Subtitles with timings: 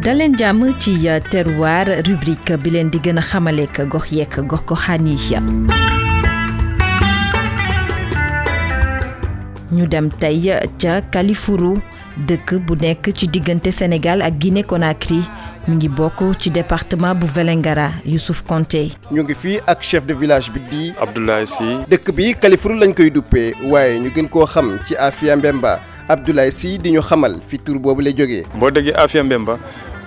[0.00, 4.64] dalen jam ci eh, terroir rubrique bi len di gëna xamalé ka gox yek gox
[4.64, 5.36] goxaan yi
[9.76, 10.40] ñu dem tay
[10.80, 11.76] ca eh, kalifuru
[12.16, 15.20] dekk bu nekk ci digënté sénégal ak guinée conakry
[15.68, 20.14] mu ngi bokk ci département bu velengara yusuf conté ñu ngi fi ak chef de
[20.14, 24.46] village bi di Abdoulaye Si dekk bi Kalifuru lañ koy duppé waaye ñu gën koo
[24.46, 28.70] xam ci Afia Mbemba Abdoulaye Si di ñu xamal fi tur boobu la jógee boo
[28.70, 29.58] déggee Afia Mbemba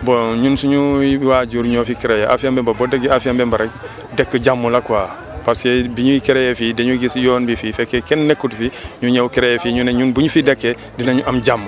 [0.03, 3.71] bon ñun suñuy waajur ñoo fi créé Afia Mbemba boo dëgg Afia Mbemba rek
[4.17, 5.07] dëkk jàmm la quoi
[5.45, 8.69] parce que bi ñuy créé fii dañuy gis yoon bi fii fekkee kenn nekkut fi
[9.01, 11.63] ñu ñëw créé fii ñu ne ñun bu ñu fi dëkkee dinañu am jàmm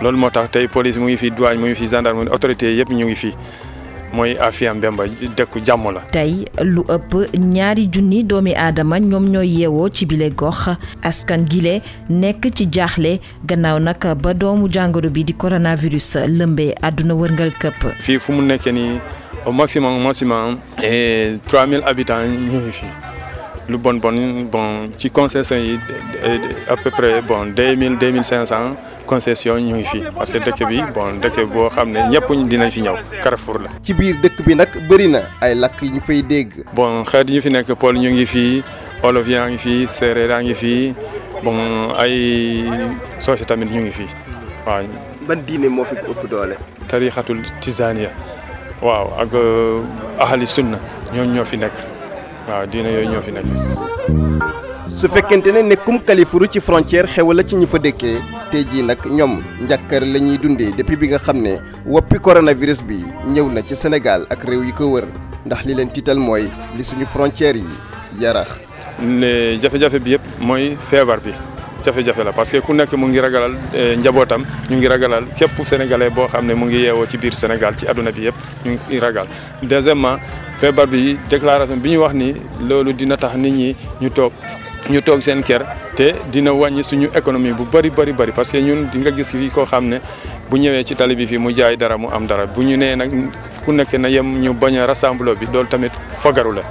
[0.00, 2.90] loolu moo tax tey police mu ngi fi douane mu ngi fi gendarme autorité yëpp
[2.92, 3.34] ñu ngi fii
[4.12, 5.04] mooy Afia Mbemba
[5.36, 6.00] dëkku jàmm la.
[6.10, 10.68] tey lu ëpp ñaari junni doomi aadama ñoom ñooy yeewoo ci bile gox
[11.02, 17.14] askan gile nekk ci jaaxle gannaaw nag ba doomu jàngoro bi di coronavirus lëmbee àdduna
[17.14, 18.00] wërngal këpp.
[18.00, 19.00] fii fu mu nekkee nii
[19.46, 20.58] au maximum maximum.
[20.82, 22.86] et eh, 3000 habitants ñu ngi
[23.68, 25.78] lu bon bon ci concession yi
[26.24, 28.22] eh, eh, à près bon mille deux mille
[29.06, 32.70] concession ñu ngi fi parce que dëkk bi bon dëkk boo xam ne ñëpp dinañ
[32.70, 33.68] fi ñëw Carrefour la.
[33.82, 36.66] ci biir dëkk bi nag bëri na ay lakk yi ñu fay dégg.
[36.74, 38.62] bon xeet ñu fi nekk Paul ñu ngi fi
[39.02, 40.94] Wolof yaa ngi fii Séeréer yaa
[41.42, 42.68] bon ay
[43.46, 44.04] tamit ñu ngi fi
[44.66, 44.82] waaw.
[45.28, 46.56] ban diine moo fi ëpp doole.
[46.88, 48.10] tariqatul tizania
[48.82, 49.82] ak euh,
[50.20, 50.78] ahali sunna
[51.14, 51.72] ñoo ñoo fi nekk
[52.74, 53.32] ñoo fi
[54.88, 58.20] su fekkente ne nekkum Kalifuru ci frontière xewal la ci ñu fa dëkkee
[58.50, 62.82] tey jii nag ñoom njàkkar la ñuy dundee depuis bi nga xam ne woppi coronavirus
[62.84, 65.04] bi ñëw na ci Sénégal ak réew yi ko wër
[65.44, 67.66] ndax li leen tiital mooy li suñu frontière yi
[68.20, 68.48] yarax
[69.02, 71.32] ne jafe-jafe bi yëpp mooy feebar bi
[71.84, 75.64] jafe-jafe la parce que ku nekk mu ngi ragalal eh, njabootam ñu ngi ragalal képp
[75.66, 78.78] sénégalais boo xam ne mu ngi yeewoo ci biir Sénégal ci àdduna bi yëpp ñu
[78.88, 79.26] ngi ragal
[79.64, 80.16] deuxièmement
[80.60, 82.34] feebar bi déclaration bi ñu wax ni
[82.68, 84.32] loolu dina tax nit ñi ñu toog
[84.90, 85.64] ñu toog seen ker
[85.96, 89.30] te dina wàññi suñu économie bu bari bari bari parce que ñun di nga gis
[89.30, 90.00] fii koo xam ne
[90.48, 92.94] bu ñëwee ci tali bi fii mu jaay dara mu am dara bu ñu nee
[92.94, 93.10] nag
[93.64, 96.62] ku nekk na yem ñu bañ a rassemblement bi doolu tamit fagaru la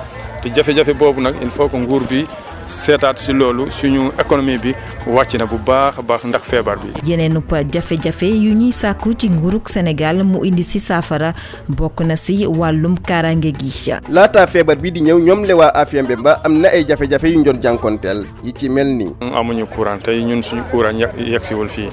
[0.42, 2.26] te jafe-jafe boobu nag il faut que nguur bi
[2.68, 4.74] seetaat si loolu suñu économie bi
[5.08, 6.90] wàcc na bu baax a baax ndax feebar bi.
[7.12, 7.40] yeneen
[7.72, 11.34] jafe-jafe yu ñuy sàkku ci nguurug Sénégal mu indi si saafara
[11.70, 13.92] bokk na si wàllum kaaraange gi.
[14.09, 17.38] laata feebar bi di ñëw ñoom le waa Afyembe ba am na ay jafe-jafe yu
[17.40, 19.08] ñu doon jànkoonteel yi ci mel ni.
[19.22, 21.90] amuñu courant tey ñun suñu courant yegsiwul fii.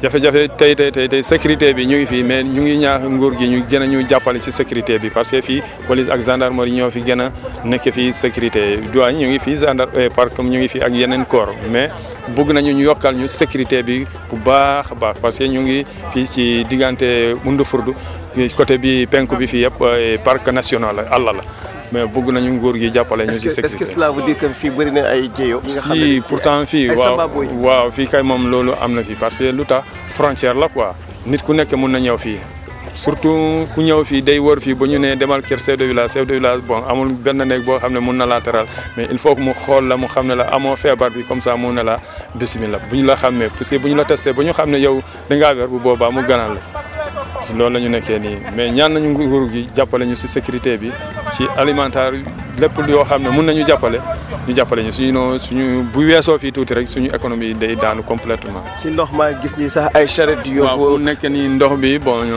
[0.00, 3.34] jafe-jafe tey tey tey tey sécurité bi ñu ngi fii mais ñu ngi ñaax nguur
[3.38, 6.72] gi ñu gën a ñu jàppale si sécurité bi parce que fii police ak gendarmerie
[6.74, 7.30] ñoo fi gën a
[7.64, 11.26] nekk fii sécurité douane ñu ngi fii gendarmerie eh, parc ñu ngi fii ak yeneen
[11.26, 11.90] corps mais
[12.34, 15.84] bëgg nañu ñu yokkal ñu sécurité bi bu baax a baax parce que ñu ngi
[16.10, 17.04] fii ci diggante
[17.44, 17.92] Mundufurdu
[18.56, 21.32] côté bi penku bi fii yëpp eh, parc national la àll la
[21.92, 25.28] mais bëgg nañu nguur gi jàppale ñu ci sécurité est-ce que fii bëri na ay
[25.36, 29.64] jéyo si pourtant fii waaw fii kay moom loolu am na fii parce que lu
[29.64, 30.94] tax frontière la quoi
[31.26, 32.38] nit ku nekk mun na ñëw fii
[32.94, 36.12] surtout ku ñëw fii day wër fii ba ñu ne demal kër chef de village
[36.12, 38.26] chef de benn néeg boo ne mun na
[38.96, 41.56] mais il faut mu xool la mu xam ne la amoo feebar bi comme ça
[41.56, 41.98] mu ne la
[42.36, 45.66] bismillah bu la xàmmee parce que la testé ba ñu xam ne yow dangaa wér
[45.66, 46.60] bu boobaa mu ganaan la
[47.58, 50.90] loolu la ñu nekkee nii mais ñaan nañu nguur gi jàppale ñu si sécurité bi
[51.32, 52.24] ci alimentaire
[52.60, 53.98] lépp yoo xam ne mun nañu jàppale
[54.46, 58.02] ñu jàppale ñu suñu non suñu bu weesoo fii tuuti rek suñu économie day daanu
[58.02, 61.48] completement ci ndox maa gis ni sax ay charrette yu yóbbu waaw mu nekk nii
[61.48, 62.28] ndox bi bon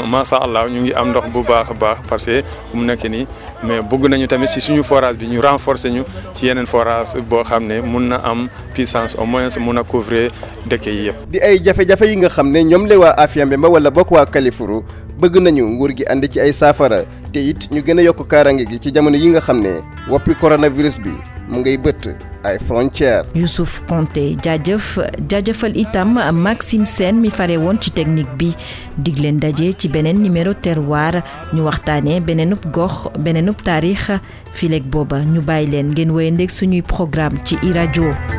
[0.41, 2.41] allah ñu ngi am ndox bu baax baax parce que
[2.73, 3.27] mu nekk nii
[3.63, 7.43] mais bëgg nañu tamit si suñu forage bi ñu renforcer ñu ci yeneen forage boo
[7.43, 10.31] xam ne mun na am puissance au moins mun a couvrir
[10.65, 11.15] dëkk yi yëpp.
[11.31, 14.83] di ay jafe-jafe yi nga xam ne ñoom la waa Afia-Mbemba wala bokk waa Kalifuru
[15.19, 18.65] bëgg nañu nguur gi ànd ci ay saafara te it ñu gën a yokk kaaraange
[18.67, 21.13] gi ci jamono yi nga xam ne woppi coronavirus bi
[21.47, 22.07] mu ngay bëtt
[22.43, 23.23] ay frontières.
[23.39, 24.97] Youssouf Konté jaajëf
[25.31, 28.49] jaajëfal itam Maxime seen mi fare woon ci technique bi
[28.97, 31.21] dig leen daje ci beneen numéro terroir
[31.53, 34.09] ñu waxtaanee beneenub gox beneenub taarix
[34.53, 38.32] fileeg booba ñu bàyyi leen ngeen wéyandeeg suñuy programme ci iRadio.